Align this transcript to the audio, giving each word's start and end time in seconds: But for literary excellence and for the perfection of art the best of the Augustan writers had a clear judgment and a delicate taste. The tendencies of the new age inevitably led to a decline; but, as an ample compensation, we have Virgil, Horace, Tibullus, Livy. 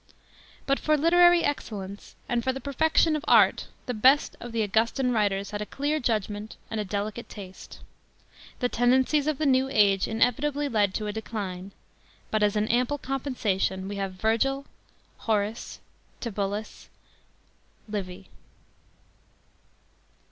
But 0.65 0.79
for 0.79 0.97
literary 0.97 1.43
excellence 1.43 2.15
and 2.27 2.43
for 2.43 2.51
the 2.51 2.59
perfection 2.59 3.15
of 3.15 3.23
art 3.27 3.67
the 3.85 3.93
best 3.93 4.35
of 4.39 4.51
the 4.51 4.63
Augustan 4.63 5.11
writers 5.11 5.51
had 5.51 5.61
a 5.61 5.65
clear 5.67 5.99
judgment 5.99 6.55
and 6.71 6.79
a 6.79 6.83
delicate 6.83 7.29
taste. 7.29 7.81
The 8.61 8.67
tendencies 8.67 9.27
of 9.27 9.37
the 9.37 9.45
new 9.45 9.69
age 9.69 10.07
inevitably 10.07 10.67
led 10.69 10.95
to 10.95 11.05
a 11.05 11.13
decline; 11.13 11.71
but, 12.31 12.41
as 12.41 12.55
an 12.55 12.67
ample 12.69 12.97
compensation, 12.97 13.87
we 13.87 13.97
have 13.97 14.13
Virgil, 14.13 14.65
Horace, 15.17 15.79
Tibullus, 16.19 16.89
Livy. 17.87 18.27